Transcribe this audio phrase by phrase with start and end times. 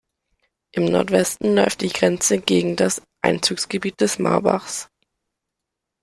[0.71, 4.89] Im Nordwesten läuft die Grenze gegen das Einzugsgebiet des Marbachs.